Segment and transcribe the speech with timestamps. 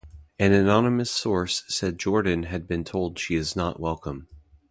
[0.39, 4.27] An anonymous source said Jordan has been told she is not welcome.